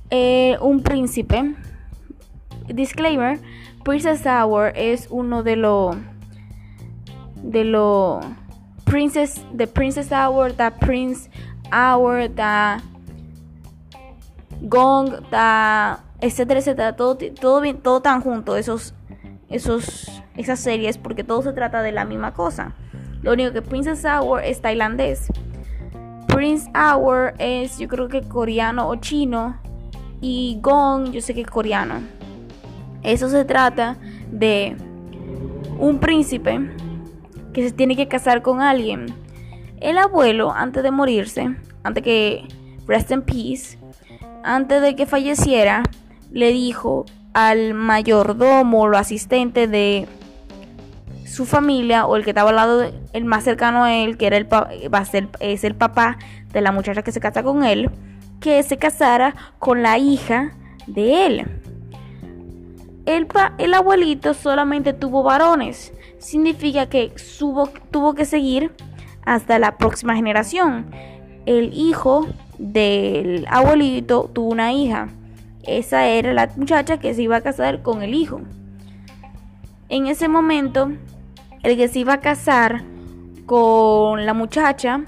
eh, 0.10 0.58
un 0.62 0.82
príncipe. 0.82 1.55
Disclaimer: 2.67 3.39
Princess 3.84 4.25
Hour 4.25 4.74
es 4.75 5.08
uno 5.10 5.43
de 5.43 5.55
los 5.55 5.96
de 7.36 7.63
los 7.65 8.25
Princess 8.86 9.46
the 9.55 9.67
Princess 9.67 10.12
Hour, 10.12 10.53
the 10.53 10.72
Prince 10.79 11.29
Hour, 11.72 12.29
the 12.29 12.82
Gong, 14.62 15.12
the 15.29 16.01
etcétera, 16.22 16.60
etcétera, 16.60 16.96
todo, 16.96 17.17
todo, 17.17 17.62
todo 17.75 18.01
tan 18.01 18.22
junto, 18.22 18.55
esos 18.55 18.93
esos, 19.50 20.10
esas 20.36 20.60
series 20.60 20.98
porque 20.98 21.24
todo 21.24 21.41
se 21.41 21.53
trata 21.53 21.82
de 21.82 21.91
la 21.91 22.05
misma 22.05 22.34
cosa. 22.34 22.74
Lo 23.22 23.34
único 23.34 23.53
que 23.53 23.62
Princess 23.62 24.03
Hour 24.03 24.43
es 24.43 24.62
tailandés. 24.62 25.27
Prince 26.34 26.68
Hour 26.74 27.36
es 27.38 27.78
yo 27.78 27.88
creo 27.88 28.08
que 28.08 28.24
coreano 28.24 28.90
o 28.90 28.96
chino. 28.96 29.56
Y 30.20 30.58
Gong 30.62 31.12
yo 31.12 31.22
sé 31.22 31.36
que 31.36 31.42
es 31.42 31.48
coreano. 31.48 32.02
Eso 33.04 33.30
se 33.30 33.46
trata 33.46 33.98
de 34.32 34.75
un 35.78 36.00
príncipe 36.00 36.60
que 37.54 37.70
se 37.70 37.72
tiene 37.72 37.96
que 37.96 38.08
casar 38.08 38.42
con 38.42 38.62
alguien. 38.62 39.13
El 39.80 39.98
abuelo, 40.00 40.52
antes 40.52 40.82
de 40.82 40.92
morirse, 40.92 41.56
antes 41.84 42.04
que 42.04 42.48
rest 42.88 43.12
in 43.12 43.22
peace, 43.22 43.78
antes 44.44 44.82
de 44.82 44.96
que 44.96 45.06
falleciera, 45.06 45.84
le 46.32 46.52
dijo 46.52 47.06
al 47.34 47.74
mayordomo 47.75 48.84
o 48.84 48.96
asistente 48.96 49.68
de 49.68 50.08
su 51.34 51.46
familia 51.46 52.06
o 52.06 52.16
el 52.16 52.24
que 52.24 52.30
estaba 52.30 52.52
al 52.52 52.56
lado, 52.56 52.92
el 53.12 53.25
más 53.25 53.44
cercano 53.44 53.84
a 53.84 53.96
él, 53.96 54.18
que 54.18 54.28
era 54.28 54.38
el 54.38 54.46
va 54.54 55.00
a 55.00 55.06
ser 55.06 55.30
es 55.40 55.63
el 55.63 55.74
papá 55.74 56.18
de 56.52 56.62
la 56.62 56.72
muchacha 56.72 57.02
que 57.02 57.12
se 57.12 57.20
casa 57.20 57.42
con 57.42 57.63
él, 57.63 57.90
que 58.40 58.62
se 58.62 58.78
casara 58.78 59.36
con 59.58 59.82
la 59.82 59.98
hija 59.98 60.52
de 60.86 61.25
él. 61.25 61.62
El, 63.08 63.28
el 63.58 63.74
abuelito 63.74 64.36
solamente 64.36 64.94
tuvo 64.94 65.24
varones. 65.24 65.92
Significa 66.20 66.86
que 66.86 67.12
tuvo 67.90 68.13
que 68.13 68.25
seguir 68.25 68.72
hasta 69.25 69.58
la 69.58 69.78
próxima 69.78 70.16
generación. 70.16 70.86
El 71.48 71.74
hijo 71.74 72.28
del 72.60 73.48
abuelito 73.50 74.30
tuvo 74.32 74.52
una 74.52 74.72
hija. 74.72 75.10
Esa 75.63 76.06
era 76.06 76.32
la 76.34 76.50
muchacha 76.56 77.00
que 77.00 77.13
se 77.16 77.24
iba 77.24 77.38
a 77.38 77.42
casar 77.42 77.82
con 77.82 78.04
el 78.04 78.13
hijo. 78.13 78.42
En 79.90 80.08
ese 80.08 80.28
momento, 80.28 80.92
el 81.63 81.77
que 81.77 81.88
se 81.88 82.00
iba 82.00 82.13
a 82.13 82.20
casar 82.20 82.84
con 83.46 84.25
la 84.25 84.34
muchacha, 84.34 85.05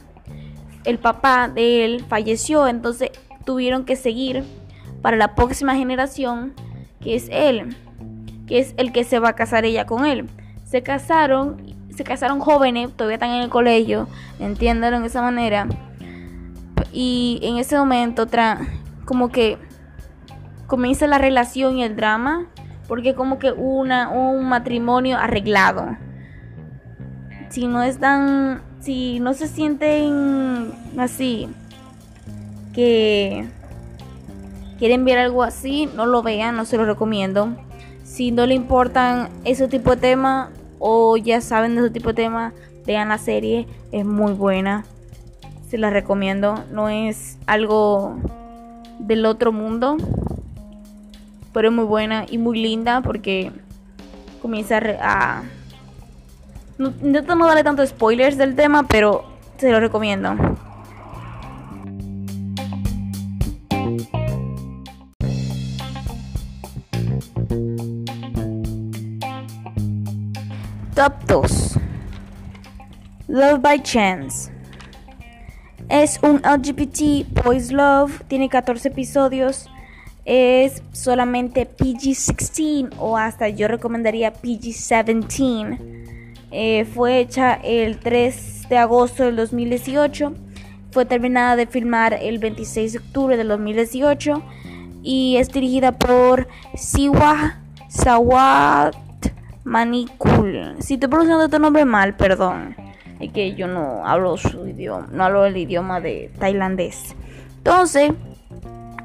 el 0.86 1.00
papá 1.00 1.50
de 1.50 1.86
él 1.86 2.06
falleció, 2.08 2.68
entonces 2.68 3.12
tuvieron 3.44 3.86
que 3.86 3.96
seguir 3.96 4.44
para 5.02 5.18
la 5.18 5.36
próxima 5.36 5.76
generación, 5.76 6.54
que 7.02 7.16
es 7.16 7.28
él, 7.32 7.76
que 8.48 8.60
es 8.60 8.74
el 8.78 8.92
que 8.92 9.04
se 9.04 9.20
va 9.20 9.30
a 9.30 9.34
casar 9.34 9.66
ella 9.66 9.86
con 9.86 10.06
él. 10.06 10.30
Se 10.64 10.82
casaron, 10.82 11.76
se 11.96 12.04
casaron 12.04 12.40
jóvenes, 12.40 12.92
todavía 12.96 13.16
están 13.16 13.32
en 13.32 13.44
el 13.44 13.50
colegio, 13.50 14.08
entiéndalo 14.40 15.00
de 15.00 15.08
esa 15.08 15.22
manera. 15.22 15.68
Y 16.92 17.40
en 17.44 17.58
ese 17.58 17.78
momento, 17.78 18.28
como 19.06 19.30
que 19.30 19.58
comienza 20.68 21.08
la 21.08 21.18
relación 21.18 21.78
y 21.78 21.84
el 21.84 21.96
drama, 21.96 22.48
porque 22.88 23.16
como 23.16 23.40
que 23.40 23.52
una, 23.52 24.10
un 24.10 24.48
matrimonio 24.48 25.18
arreglado. 25.18 25.98
Si 27.50 27.68
no 27.68 27.84
están, 27.84 28.62
si 28.82 29.20
no 29.20 29.34
se 29.34 29.48
sienten 29.48 30.72
así, 30.98 31.48
que 32.74 33.48
quieren 34.78 35.06
ver 35.06 35.18
algo 35.18 35.44
así, 35.44 35.88
no 35.96 36.06
lo 36.06 36.22
vean, 36.22 36.56
no 36.56 36.66
se 36.66 36.78
lo 36.78 36.86
recomiendo. 36.86 37.56
Si 38.04 38.32
no 38.32 38.46
le 38.46 38.56
importan 38.56 39.30
ese 39.46 39.68
tipo 39.68 39.92
de 39.92 39.98
tema 39.98 40.50
o 40.80 41.18
ya 41.18 41.42
saben 41.42 41.76
de 41.76 41.82
ese 41.82 41.90
tipo 41.92 42.10
de 42.10 42.16
tema, 42.16 42.54
vean 42.86 43.10
la 43.10 43.18
serie, 43.18 43.68
es 43.92 44.06
muy 44.06 44.34
buena. 44.34 44.86
Se 45.70 45.78
la 45.78 45.90
recomiendo, 45.90 46.64
no 46.72 46.90
es 46.90 47.38
algo 47.48 48.18
del 49.00 49.26
otro 49.26 49.52
mundo, 49.52 49.98
pero 51.54 51.70
es 51.70 51.74
muy 51.74 51.86
buena 51.86 52.26
y 52.30 52.38
muy 52.38 52.62
linda 52.62 53.02
porque 53.02 53.52
comienza 54.42 54.80
a... 55.02 55.44
No, 56.78 56.94
no 57.02 57.48
darle 57.48 57.64
tanto 57.64 57.86
spoilers 57.86 58.38
del 58.38 58.56
tema, 58.56 58.84
pero 58.84 59.24
se 59.58 59.72
lo 59.72 59.80
recomiendo. 59.80 60.36
Top 70.94 71.14
2 71.28 71.78
Love 73.28 73.60
by 73.62 73.84
Chance 73.84 74.52
es 75.90 76.20
un 76.24 76.38
LGBT 76.38 77.44
Boys 77.44 77.72
Love, 77.72 78.24
tiene 78.28 78.50
14 78.50 78.88
episodios, 78.88 79.70
es 80.26 80.82
solamente 80.92 81.70
PG-16 81.70 82.96
o 82.98 83.18
hasta 83.18 83.50
yo 83.50 83.68
recomendaría 83.68 84.34
PG-17. 84.34 86.05
Eh, 86.58 86.86
fue 86.86 87.20
hecha 87.20 87.56
el 87.56 88.00
3 88.00 88.70
de 88.70 88.78
agosto 88.78 89.24
del 89.24 89.36
2018, 89.36 90.34
fue 90.90 91.04
terminada 91.04 91.58
de 91.58 91.68
filmar 91.68 92.14
el 92.14 92.40
26 92.40 92.94
de 92.94 93.00
octubre 93.00 93.36
del 93.36 93.50
2018 93.50 94.42
y 95.04 95.36
es 95.36 95.50
dirigida 95.50 95.92
por 95.92 96.48
Siwa 96.78 97.58
Sawat 97.90 98.96
Manikul. 99.66 100.78
Si 100.80 100.98
te 100.98 101.10
pronunciando 101.10 101.50
tu 101.50 101.60
nombre 101.60 101.84
mal, 101.84 102.16
perdón. 102.16 102.78
Es 103.20 103.34
que 103.34 103.54
yo 103.56 103.68
no 103.68 104.08
hablo 104.08 104.38
su 104.38 104.66
idioma, 104.66 105.10
no 105.12 105.26
hablo 105.26 105.44
el 105.44 105.58
idioma 105.58 106.00
de 106.00 106.32
tailandés. 106.40 107.18
Entonces, 107.58 108.14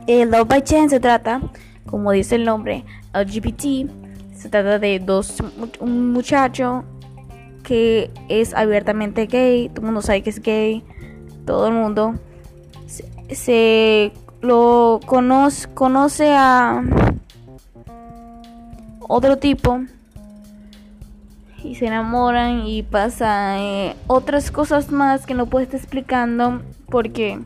Love 0.07 0.47
by 0.47 0.62
Chance 0.62 0.90
se 0.90 1.00
trata, 1.00 1.40
como 1.85 2.12
dice 2.12 2.37
el 2.37 2.45
nombre, 2.45 2.85
LGBT. 3.12 3.90
Se 4.37 4.49
trata 4.49 4.78
de 4.78 5.00
dos, 5.00 5.42
un 5.80 6.12
muchacho 6.12 6.85
que 7.71 8.11
es 8.29 8.53
abiertamente 8.53 9.27
gay, 9.27 9.69
todo 9.69 9.83
el 9.83 9.87
mundo 9.87 10.03
sabe 10.03 10.25
que 10.25 10.31
es 10.31 10.43
gay, 10.43 10.83
todo 11.47 11.69
el 11.69 11.73
mundo 11.73 12.17
se, 13.31 14.11
lo 14.41 14.99
conoce, 15.07 15.69
conoce 15.73 16.33
a 16.35 16.83
otro 18.99 19.39
tipo 19.39 19.85
y 21.62 21.77
se 21.77 21.87
enamoran 21.87 22.67
y 22.67 22.83
pasa 22.83 23.61
eh, 23.61 23.95
otras 24.09 24.50
cosas 24.50 24.91
más 24.91 25.25
que 25.25 25.35
no 25.35 25.47
puedo 25.47 25.62
estar 25.62 25.79
explicando 25.79 26.62
porque 26.87 27.39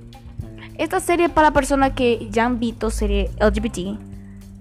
esta 0.79 1.01
serie 1.01 1.29
para 1.29 1.51
personas 1.51 1.93
que 1.93 2.29
ya 2.31 2.47
han 2.47 2.61
visto 2.61 2.89
serie 2.89 3.29
LGBT. 3.43 4.01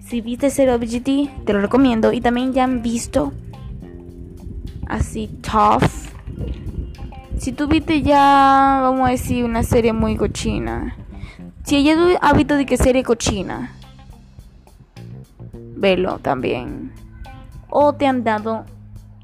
Si 0.06 0.20
viste 0.20 0.50
serie 0.50 0.76
LGBT, 0.76 1.46
te 1.46 1.54
lo 1.54 1.62
recomiendo. 1.62 2.12
Y 2.12 2.20
también 2.20 2.52
ya 2.52 2.64
han 2.64 2.82
visto 2.82 3.32
así 4.88 5.28
tough. 5.42 5.90
Si 7.38 7.52
tú 7.52 7.66
viste 7.66 8.02
ya, 8.02 8.80
vamos 8.82 9.08
a 9.08 9.10
decir, 9.10 9.44
una 9.44 9.62
serie 9.62 9.92
muy 9.92 10.16
cochina. 10.16 10.96
Si 11.64 11.76
ella 11.76 12.18
ha 12.20 12.32
visto 12.32 12.56
de 12.56 12.66
que 12.66 12.76
serie 12.76 13.02
cochina, 13.02 13.72
velo 15.76 16.18
también. 16.18 16.92
O 17.68 17.94
te 17.94 18.06
han 18.06 18.24
dado 18.24 18.64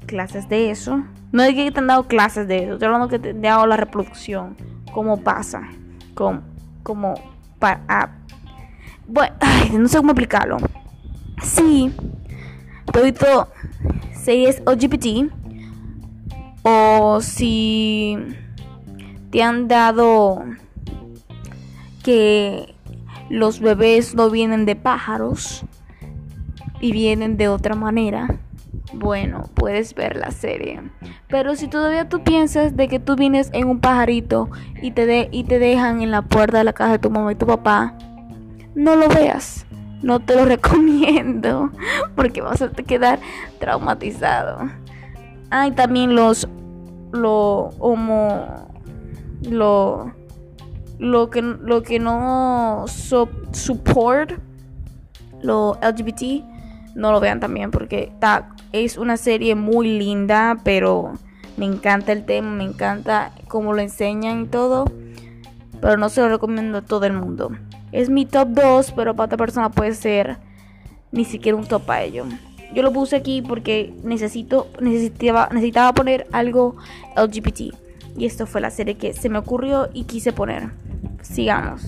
clases 0.05 0.49
de 0.49 0.71
eso. 0.71 1.03
No 1.31 1.43
es 1.43 1.55
que 1.55 1.71
te 1.71 1.79
han 1.79 1.87
dado 1.87 2.07
clases 2.07 2.47
de 2.47 2.63
eso, 2.63 2.73
estoy 2.73 2.87
hablando 2.87 3.07
que 3.07 3.19
te 3.19 3.29
han 3.29 3.41
dado 3.41 3.65
la 3.67 3.77
reproducción. 3.77 4.57
Cómo 4.91 5.21
pasa. 5.21 5.69
Como 6.13 6.41
como 6.83 7.13
para... 7.59 7.81
Ah, 7.87 8.09
bueno, 9.07 9.35
no 9.79 9.87
sé 9.87 9.97
cómo 9.97 10.11
explicarlo. 10.11 10.57
Sí, 11.41 11.93
todo 12.91 13.47
series 14.13 14.61
LGBT 14.65 15.31
o 16.63 17.21
si 17.21 18.17
te 19.29 19.43
han 19.43 19.67
dado 19.67 20.43
que 22.03 22.75
los 23.29 23.59
bebés 23.59 24.15
no 24.15 24.29
vienen 24.29 24.65
de 24.65 24.75
pájaros 24.75 25.63
y 26.79 26.91
vienen 26.91 27.37
de 27.37 27.47
otra 27.47 27.75
manera 27.75 28.39
bueno, 28.93 29.45
puedes 29.53 29.93
ver 29.95 30.17
la 30.17 30.31
serie. 30.31 30.81
Pero 31.27 31.55
si 31.55 31.67
todavía 31.67 32.09
tú 32.09 32.23
piensas 32.23 32.75
de 32.75 32.87
que 32.87 32.99
tú 32.99 33.15
vienes 33.15 33.49
en 33.53 33.67
un 33.67 33.79
pajarito 33.79 34.49
y 34.81 34.91
te, 34.91 35.05
de, 35.05 35.29
y 35.31 35.45
te 35.45 35.59
dejan 35.59 36.01
en 36.01 36.11
la 36.11 36.21
puerta 36.21 36.57
de 36.57 36.63
la 36.63 36.73
casa 36.73 36.93
de 36.93 36.99
tu 36.99 37.09
mamá 37.09 37.31
y 37.31 37.35
tu 37.35 37.47
papá, 37.47 37.95
no 38.75 38.95
lo 38.95 39.07
veas. 39.07 39.65
No 40.01 40.19
te 40.19 40.35
lo 40.35 40.45
recomiendo 40.45 41.71
porque 42.15 42.41
vas 42.41 42.61
a 42.61 42.69
quedar 42.69 43.19
traumatizado. 43.59 44.69
Hay 45.51 45.71
también 45.71 46.15
los 46.15 46.47
lo 47.11 47.69
homo 47.79 48.67
lo 49.41 50.11
lo 50.97 51.29
que 51.29 51.41
lo 51.41 51.83
que 51.83 51.99
no 51.99 52.85
support 52.87 54.31
lo 55.41 55.77
LGBT 55.81 56.43
no 56.95 57.11
lo 57.11 57.19
vean 57.19 57.39
también 57.39 57.71
porque 57.71 58.03
está, 58.13 58.49
es 58.71 58.97
una 58.97 59.17
serie 59.17 59.55
muy 59.55 59.97
linda, 59.97 60.57
pero 60.63 61.13
me 61.57 61.65
encanta 61.65 62.11
el 62.11 62.25
tema, 62.25 62.51
me 62.51 62.63
encanta 62.63 63.31
cómo 63.47 63.73
lo 63.73 63.81
enseñan 63.81 64.41
y 64.41 64.47
todo, 64.47 64.85
pero 65.79 65.97
no 65.97 66.09
se 66.09 66.21
lo 66.21 66.29
recomiendo 66.29 66.79
a 66.79 66.81
todo 66.81 67.05
el 67.05 67.13
mundo. 67.13 67.51
Es 67.91 68.09
mi 68.09 68.25
top 68.25 68.49
2, 68.49 68.93
pero 68.93 69.15
para 69.15 69.25
otra 69.25 69.37
persona 69.37 69.69
puede 69.69 69.93
ser 69.93 70.37
ni 71.11 71.25
siquiera 71.25 71.57
un 71.57 71.65
top 71.65 71.89
a 71.89 72.01
ello. 72.03 72.25
Yo 72.73 72.83
lo 72.83 72.93
puse 72.93 73.15
aquí 73.15 73.41
porque 73.41 73.93
necesito, 74.03 74.67
necesitaba, 74.79 75.49
necesitaba 75.51 75.93
poner 75.93 76.27
algo 76.31 76.75
LGBT. 77.15 77.75
Y 78.17 78.25
esto 78.25 78.45
fue 78.45 78.61
la 78.61 78.69
serie 78.69 78.95
que 78.95 79.13
se 79.13 79.29
me 79.29 79.37
ocurrió 79.37 79.89
y 79.93 80.03
quise 80.05 80.31
poner. 80.31 80.69
Sigamos. 81.21 81.81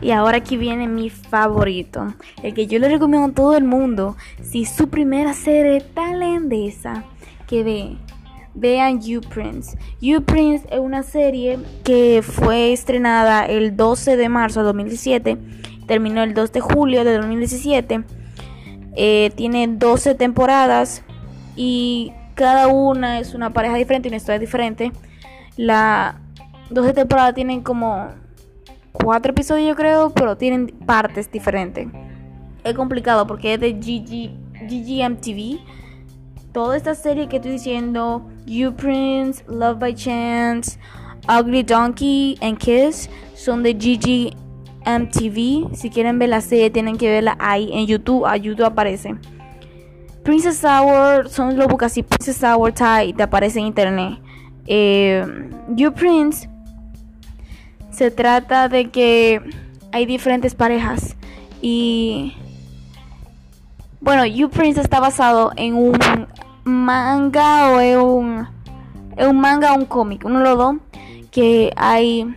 Y 0.00 0.12
ahora 0.12 0.38
aquí 0.38 0.56
viene 0.56 0.88
mi 0.88 1.10
favorito, 1.10 2.14
el 2.42 2.54
que 2.54 2.66
yo 2.66 2.78
le 2.78 2.88
recomiendo 2.88 3.28
a 3.28 3.32
todo 3.32 3.56
el 3.56 3.64
mundo. 3.64 4.16
Si 4.42 4.64
su 4.64 4.88
primera 4.88 5.34
serie 5.34 5.84
lendeza 6.14 7.04
que 7.46 7.62
ve, 7.62 7.96
vean 8.60 9.00
You 9.00 9.20
Prince. 9.20 9.76
You 10.00 10.22
Prince 10.22 10.66
es 10.70 10.78
una 10.78 11.02
serie 11.02 11.58
que 11.84 12.22
fue 12.22 12.72
estrenada 12.72 13.46
el 13.46 13.76
12 13.76 14.16
de 14.16 14.28
marzo 14.28 14.60
de 14.60 14.66
2017, 14.66 15.38
terminó 15.86 16.22
el 16.22 16.34
2 16.34 16.52
de 16.52 16.60
julio 16.60 17.04
de 17.04 17.16
2017. 17.16 18.04
Eh, 18.96 19.30
tiene 19.36 19.68
12 19.68 20.14
temporadas 20.14 21.04
y 21.54 22.12
cada 22.34 22.68
una 22.68 23.18
es 23.20 23.34
una 23.34 23.52
pareja 23.52 23.76
diferente 23.76 24.08
una 24.08 24.16
historia 24.16 24.38
diferente. 24.38 24.92
La 25.56 26.20
12 26.70 26.92
temporadas 26.92 27.34
tienen 27.34 27.62
como 27.62 28.08
cuatro 28.92 29.32
episodios, 29.32 29.68
yo 29.68 29.76
creo, 29.76 30.10
pero 30.10 30.36
tienen 30.36 30.68
partes 30.86 31.30
diferentes. 31.30 31.88
Es 32.64 32.74
complicado 32.74 33.26
porque 33.26 33.54
es 33.54 33.60
de 33.60 33.72
GG, 33.72 34.68
GGMTV. 34.68 35.58
Toda 36.52 36.76
esta 36.76 36.94
serie 36.94 37.28
que 37.28 37.36
estoy 37.36 37.52
diciendo, 37.52 38.28
You 38.48 38.72
Prince, 38.72 39.44
Love 39.46 39.78
by 39.78 39.94
Chance, 39.94 40.78
Ugly 41.28 41.62
Donkey 41.62 42.38
and 42.40 42.58
Kiss, 42.58 43.08
son 43.34 43.62
de 43.62 43.74
GGMTV. 43.74 44.34
Si 45.74 45.90
quieren 45.90 46.18
ver 46.18 46.30
la 46.30 46.40
serie, 46.40 46.70
tienen 46.70 46.96
que 46.96 47.10
verla 47.10 47.36
ahí 47.38 47.70
en 47.72 47.86
YouTube. 47.86 48.26
A 48.26 48.36
YouTube 48.36 48.64
aparece. 48.64 49.14
Princess 50.24 50.64
Hour, 50.64 51.28
son 51.28 51.56
los 51.56 51.68
buscas 51.68 51.92
así, 51.92 52.02
Princess 52.02 52.42
Hour 52.42 52.72
Thai, 52.72 53.12
te 53.12 53.22
aparece 53.22 53.58
en 53.60 53.66
internet. 53.66 54.18
Eh, 54.66 55.24
you 55.74 55.92
Prince 55.92 56.48
se 57.90 58.10
trata 58.10 58.68
de 58.68 58.90
que 58.90 59.40
hay 59.92 60.06
diferentes 60.06 60.54
parejas 60.54 61.16
y 61.60 62.34
bueno, 64.00 64.24
You 64.24 64.48
Prince 64.48 64.80
está 64.80 65.00
basado 65.00 65.52
en 65.56 65.74
un 65.74 65.98
manga 66.68 67.70
o 67.70 67.80
en 67.80 67.98
un, 67.98 68.48
en 69.16 69.28
un 69.28 69.40
manga 69.40 69.72
o 69.72 69.78
un 69.78 69.84
cómic, 69.86 70.24
los 70.24 70.58
dos, 70.58 70.76
que 71.30 71.72
hay 71.76 72.34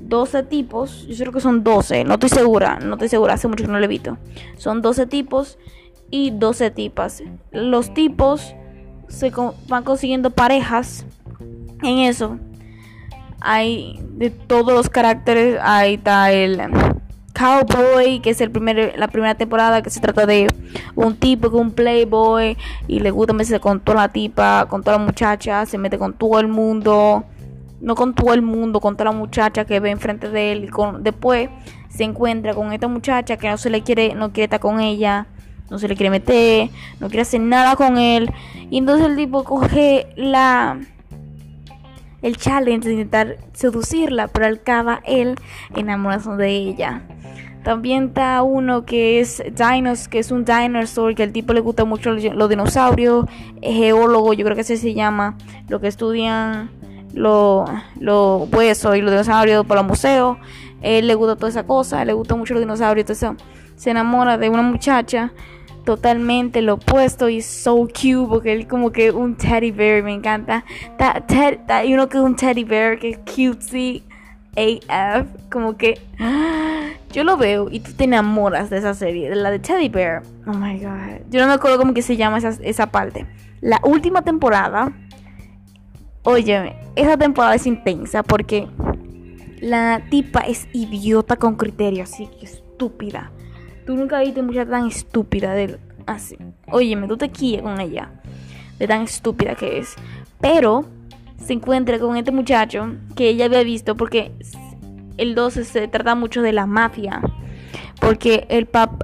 12 0.00 0.42
tipos, 0.44 1.06
yo 1.06 1.16
creo 1.16 1.32
que 1.32 1.40
son 1.40 1.64
12, 1.64 2.04
no 2.04 2.14
estoy 2.14 2.28
segura, 2.28 2.78
no 2.80 2.94
estoy 2.94 3.08
segura, 3.08 3.34
hace 3.34 3.48
mucho 3.48 3.64
que 3.64 3.70
no 3.70 3.78
lo 3.78 3.84
he 3.84 3.88
visto. 3.88 4.18
Son 4.56 4.82
12 4.82 5.06
tipos 5.06 5.58
y 6.10 6.30
12 6.30 6.70
tipas. 6.70 7.22
Los 7.50 7.92
tipos 7.94 8.54
se 9.08 9.32
van 9.68 9.84
consiguiendo 9.84 10.30
parejas 10.30 11.04
en 11.82 11.98
eso 11.98 12.38
hay 13.44 14.00
de 14.00 14.30
todos 14.30 14.72
los 14.72 14.88
caracteres. 14.88 15.58
Ahí 15.62 15.94
está 15.94 16.32
el 16.32 16.60
Cowboy, 17.34 18.20
que 18.20 18.30
es 18.30 18.40
el 18.40 18.50
primer, 18.50 18.94
la 18.96 19.08
primera 19.08 19.34
temporada, 19.34 19.82
que 19.82 19.90
se 19.90 20.00
trata 20.00 20.24
de 20.24 20.46
un 20.94 21.16
tipo 21.16 21.50
que 21.50 21.56
es 21.56 21.60
un 21.60 21.72
playboy 21.72 22.56
y 22.86 23.00
le 23.00 23.10
gusta 23.10 23.32
meterse 23.32 23.58
con 23.58 23.80
toda 23.80 24.02
la 24.02 24.08
tipa, 24.08 24.66
con 24.68 24.82
toda 24.82 24.98
la 24.98 25.04
muchacha, 25.04 25.66
se 25.66 25.76
mete 25.76 25.98
con 25.98 26.14
todo 26.14 26.38
el 26.38 26.46
mundo, 26.46 27.24
no 27.80 27.94
con 27.96 28.14
todo 28.14 28.32
el 28.34 28.42
mundo, 28.42 28.80
con 28.80 28.96
toda 28.96 29.10
la 29.10 29.16
muchacha 29.16 29.64
que 29.64 29.80
ve 29.80 29.90
enfrente 29.90 30.30
de 30.30 30.52
él 30.52 30.64
y 30.64 30.68
con, 30.68 31.02
después 31.02 31.50
se 31.88 32.04
encuentra 32.04 32.54
con 32.54 32.72
esta 32.72 32.86
muchacha 32.86 33.36
que 33.36 33.50
no 33.50 33.58
se 33.58 33.68
le 33.68 33.82
quiere, 33.82 34.14
no 34.14 34.32
quiere 34.32 34.44
estar 34.44 34.60
con 34.60 34.80
ella, 34.80 35.26
no 35.70 35.78
se 35.80 35.88
le 35.88 35.96
quiere 35.96 36.10
meter, 36.10 36.70
no 37.00 37.08
quiere 37.08 37.22
hacer 37.22 37.40
nada 37.40 37.74
con 37.74 37.98
él 37.98 38.32
y 38.70 38.78
entonces 38.78 39.06
el 39.06 39.16
tipo 39.16 39.42
coge 39.42 40.06
la 40.14 40.78
el 42.22 42.38
challenge 42.38 42.88
de 42.88 42.94
intentar 42.94 43.36
seducirla, 43.52 44.28
pero 44.28 44.46
al 44.46 44.62
cabo 44.62 44.92
él 45.04 45.34
enamorado 45.76 46.38
de 46.38 46.48
ella. 46.48 47.02
También 47.64 48.08
está 48.08 48.42
uno 48.42 48.84
que 48.84 49.20
es 49.20 49.42
Dinos, 49.56 50.06
que 50.06 50.18
es 50.18 50.30
un 50.30 50.44
dinosaur, 50.44 51.14
que 51.14 51.22
al 51.22 51.32
tipo 51.32 51.54
le 51.54 51.60
gusta 51.60 51.86
mucho 51.86 52.12
los 52.12 52.48
dinosaurios, 52.50 53.24
es 53.62 53.74
geólogo, 53.74 54.34
yo 54.34 54.44
creo 54.44 54.54
que 54.54 54.60
ese 54.60 54.76
se 54.76 54.92
llama, 54.92 55.38
lo 55.68 55.80
que 55.80 55.88
estudian 55.88 56.70
los 57.14 57.68
huesos 58.52 58.96
y 58.96 59.00
los 59.00 59.10
dinosaurios 59.10 59.64
para 59.64 59.80
los 59.80 59.88
museos. 59.88 60.36
Él 60.82 61.06
le 61.06 61.14
gusta 61.14 61.36
toda 61.36 61.48
esa 61.48 61.66
cosa, 61.66 62.04
le 62.04 62.12
gusta 62.12 62.36
mucho 62.36 62.52
los 62.52 62.60
dinosaurios, 62.60 63.08
entonces 63.08 63.30
se 63.76 63.90
enamora 63.90 64.36
de 64.36 64.50
una 64.50 64.62
muchacha 64.62 65.32
totalmente 65.86 66.60
lo 66.60 66.74
opuesto 66.74 67.30
y 67.30 67.40
so 67.40 67.76
cute 67.86 68.26
porque 68.28 68.52
él 68.52 68.66
como 68.66 68.90
que 68.90 69.10
un 69.10 69.36
teddy 69.36 69.70
bear 69.70 70.02
me 70.02 70.12
encanta 70.12 70.64
y 71.84 71.94
uno 71.94 72.08
que 72.08 72.18
un 72.18 72.36
teddy 72.36 72.64
bear 72.64 72.98
que 72.98 73.10
es 73.10 73.18
cutesy 73.18 74.02
AF 74.56 75.26
como 75.50 75.76
que 75.76 76.00
yo 77.12 77.24
lo 77.24 77.36
veo 77.36 77.68
y 77.70 77.80
tú 77.80 77.92
te 77.92 78.04
enamoras 78.04 78.70
de 78.70 78.78
esa 78.78 78.94
serie 78.94 79.28
de 79.28 79.36
la 79.36 79.50
de 79.50 79.58
teddy 79.58 79.88
bear 79.88 80.22
oh 80.46 80.54
my 80.54 80.78
god 80.78 81.20
yo 81.30 81.40
no 81.40 81.46
me 81.46 81.54
acuerdo 81.54 81.78
cómo 81.78 81.94
que 81.94 82.02
se 82.02 82.16
llama 82.16 82.38
esa, 82.38 82.50
esa 82.62 82.86
parte 82.86 83.26
la 83.60 83.80
última 83.82 84.22
temporada 84.22 84.92
oye 86.22 86.76
esa 86.96 87.16
temporada 87.16 87.54
es 87.54 87.66
intensa 87.66 88.22
porque 88.22 88.68
la 89.60 90.02
tipa 90.10 90.40
es 90.40 90.68
idiota 90.72 91.36
con 91.36 91.56
criterio 91.56 92.02
así 92.02 92.28
que 92.38 92.46
estúpida 92.46 93.30
Tú 93.86 93.96
nunca 93.96 94.20
viste 94.20 94.42
mucha 94.42 94.64
tan 94.64 94.86
estúpida 94.86 95.52
de 95.52 95.78
así. 96.06 96.38
Óyeme, 96.70 97.06
tú 97.06 97.16
te 97.18 97.28
quillas 97.28 97.62
con 97.62 97.80
ella. 97.80 98.10
De 98.78 98.88
tan 98.88 99.02
estúpida 99.02 99.54
que 99.54 99.78
es. 99.78 99.94
Pero 100.40 100.86
se 101.38 101.52
encuentra 101.52 101.98
con 101.98 102.16
este 102.16 102.30
muchacho 102.30 102.94
que 103.16 103.28
ella 103.28 103.46
había 103.46 103.62
visto 103.62 103.96
porque 103.96 104.32
el 105.16 105.34
12 105.34 105.64
se 105.64 105.88
trata 105.88 106.14
mucho 106.14 106.42
de 106.42 106.52
la 106.52 106.66
mafia. 106.66 107.20
Porque 108.00 108.46
el 108.48 108.66
pap 108.66 109.02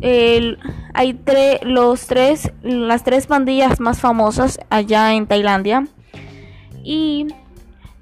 el, 0.00 0.58
hay 0.92 1.18
los 1.62 2.06
tres 2.06 2.52
las 2.62 3.04
tres 3.04 3.26
pandillas 3.26 3.80
más 3.80 4.00
famosas 4.00 4.58
allá 4.70 5.14
en 5.14 5.26
Tailandia 5.26 5.86
y 6.82 7.28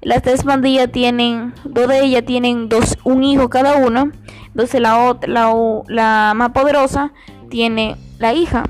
las 0.01 0.23
tres 0.23 0.43
pandillas 0.43 0.91
tienen 0.91 1.53
dos 1.63 1.87
de 1.87 2.03
ellas 2.03 2.25
tienen 2.25 2.67
dos 2.67 2.97
un 3.03 3.23
hijo 3.23 3.49
cada 3.49 3.75
uno 3.75 4.11
entonces 4.53 4.81
la, 4.81 5.09
otra, 5.09 5.53
la, 5.87 6.33
más 6.35 6.49
poderosa 6.49 7.13
tiene 7.49 7.95
la 8.19 8.33
hija. 8.33 8.63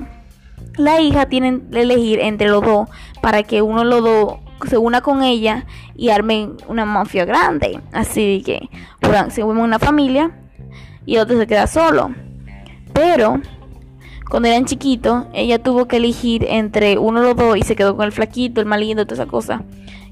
La 0.76 1.00
hija 1.00 1.26
tiene 1.26 1.60
que 1.70 1.82
elegir 1.82 2.20
entre 2.20 2.48
los 2.48 2.64
dos 2.64 2.88
para 3.20 3.42
que 3.42 3.62
uno 3.62 3.80
de 3.80 3.84
los 3.86 4.02
dos 4.02 4.34
se 4.68 4.78
una 4.78 5.00
con 5.00 5.22
ella 5.22 5.66
y 5.94 6.10
armen 6.10 6.56
una 6.68 6.84
mafia 6.84 7.24
grande. 7.24 7.80
Así 7.92 8.42
que 8.44 8.68
se 9.30 9.42
vuelve 9.42 9.62
una 9.62 9.78
familia 9.78 10.30
y 11.06 11.18
otro 11.18 11.38
se 11.38 11.46
queda 11.46 11.66
solo. 11.66 12.10
Pero 12.92 13.40
cuando 14.30 14.48
eran 14.48 14.64
chiquitos, 14.64 15.26
ella 15.32 15.62
tuvo 15.62 15.86
que 15.86 15.96
elegir 15.96 16.44
entre 16.48 16.98
uno 16.98 17.20
de 17.20 17.28
los 17.28 17.36
dos 17.36 17.56
y 17.56 17.62
se 17.62 17.76
quedó 17.76 17.96
con 17.96 18.06
el 18.06 18.12
flaquito, 18.12 18.60
el 18.60 18.66
malindo, 18.66 19.06
toda 19.06 19.22
esa 19.22 19.30
cosa. 19.30 19.62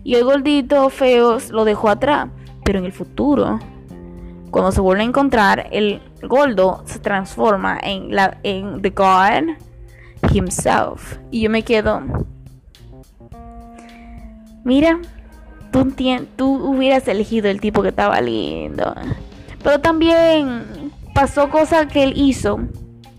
Y 0.05 0.15
el 0.15 0.25
gordito 0.25 0.89
feo 0.91 1.39
lo 1.51 1.65
dejó 1.65 1.89
atrás. 1.89 2.29
Pero 2.65 2.79
en 2.79 2.85
el 2.85 2.93
futuro 2.93 3.59
cuando 4.51 4.73
se 4.73 4.81
vuelve 4.81 5.03
a 5.03 5.07
encontrar, 5.07 5.69
el 5.71 6.03
Goldo 6.23 6.83
se 6.85 6.99
transforma 6.99 7.79
en, 7.83 8.11
en 8.43 8.83
The 8.83 8.91
God 8.91 9.57
himself. 10.33 11.19
Y 11.31 11.43
yo 11.43 11.51
me 11.51 11.63
quedo. 11.63 12.03
Mira, 14.65 14.99
tú, 16.37 16.55
hubieras 16.55 17.09
elegido 17.09 17.49
el 17.49 17.61
tipo 17.61 17.83
que 17.83 17.89
estaba 17.89 18.21
lindo. 18.21 18.95
Pero 19.63 19.81
también 19.81 20.93
pasó 21.15 21.51
cosas 21.51 21.87
que 21.87 22.03
él 22.03 22.13
hizo 22.17 22.61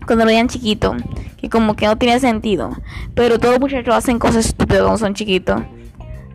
cuando 0.06 0.24
lo 0.24 0.30
veían 0.30 0.48
chiquito. 0.48 0.94
Que 1.36 1.48
como 1.48 1.74
que 1.74 1.86
no 1.86 1.96
tenía 1.96 2.18
sentido. 2.20 2.70
Pero 3.14 3.38
todos 3.38 3.54
los 3.54 3.60
muchachos 3.60 3.94
hacen 3.94 4.18
cosas 4.18 4.46
estúpidas 4.46 4.82
cuando 4.82 4.98
son 4.98 5.14
chiquitos. 5.14 5.62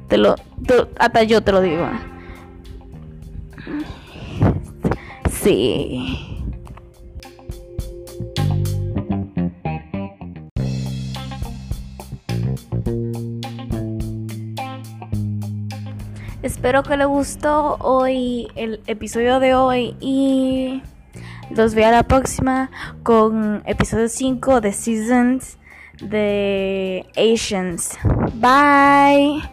Te 0.08 0.17
lo, 0.17 0.36
hasta 1.00 1.24
yo 1.24 1.41
te 1.41 1.52
lo 1.52 1.62
digo. 1.62 1.88
Espero 16.47 16.81
que 16.81 16.95
les 16.95 17.07
gustó 17.07 17.75
hoy 17.81 18.47
el 18.55 18.79
episodio 18.88 19.41
de 19.41 19.53
hoy 19.53 19.97
y 19.99 20.81
los 21.49 21.75
veo 21.75 21.89
a 21.89 21.91
la 21.91 22.03
próxima 22.03 22.71
con 23.03 23.63
episodio 23.65 24.07
5 24.07 24.62
de 24.62 24.71
Seasons 24.71 25.57
de 26.01 27.05
Asians. 27.17 27.97
Bye. 28.36 29.43